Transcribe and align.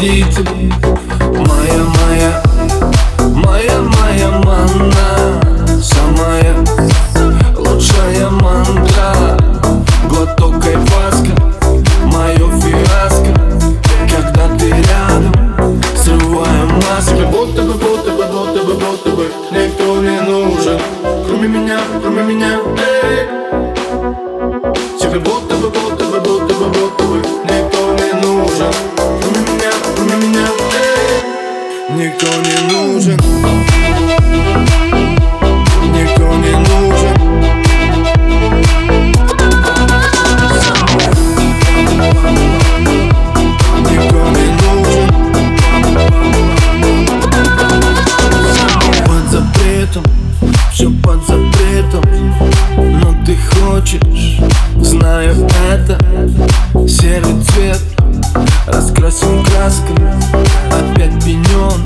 Родители. 0.00 0.72
Моя, 1.20 1.84
моя, 2.00 2.42
моя, 3.34 3.80
моя 3.80 4.30
манна. 4.30 5.40
Самая 5.82 6.56
лучшая 7.56 8.28
мантра 8.30 9.36
Глоток 10.08 10.64
айваска, 10.64 11.32
мое 12.04 12.50
фиаско. 12.60 13.32
Когда 14.10 14.48
ты 14.56 14.68
рядом, 14.70 15.80
срываю 15.96 16.68
маску 16.68 17.22
Будто 17.30 17.62
бы, 17.62 17.72
будто 17.74 18.10
бы, 18.10 18.24
будто 18.26 18.64
бы, 18.64 18.74
будто 18.74 19.10
бы 19.10 19.26
Никто 19.52 20.00
не 20.02 20.20
нужен. 20.20 20.80
Кроме 21.26 21.48
меня, 21.48 21.78
кроме 22.00 22.22
меня, 22.22 22.58
эй. 22.78 23.28
Тебе 24.98 25.18
будто 25.18 25.39
знаю 55.10 55.34
это. 55.72 55.98
Серый 56.86 57.42
цвет 57.42 57.80
Раскрасим 58.66 59.44
красками 59.44 60.12
Опять 60.68 61.24
пенен 61.24 61.84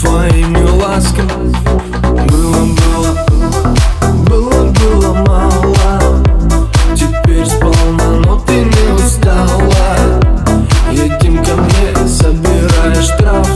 Твоими 0.00 0.62
ласками. 0.80 1.52
Было, 2.28 2.66
было 2.76 3.12
Было, 4.28 4.72
было 4.72 5.12
мало. 5.26 6.22
Теперь 6.94 7.46
сполна, 7.46 8.20
но 8.24 8.40
ты 8.46 8.54
не 8.54 8.94
устала. 8.94 10.20
Едем 10.92 11.44
ко 11.44 11.54
мне, 11.56 12.08
собирая 12.08 13.02
штрафы 13.02 13.55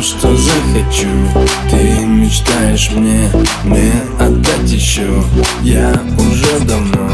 что 0.00 0.36
захочу. 0.36 1.08
Ты 1.70 2.04
мечтаешь 2.06 2.90
мне, 2.92 3.30
мне 3.64 3.92
отдать 4.18 4.70
еще 4.70 5.22
Я 5.62 5.92
уже 6.16 6.60
давно 6.64 7.10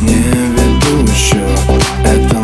не 0.00 0.22
веду 0.22 1.10
еще 1.10 1.44
Это 2.04 2.37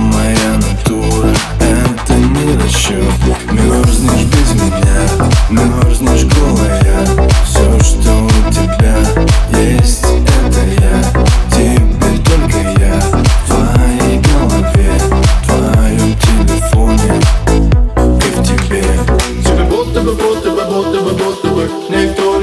lento 21.94 22.33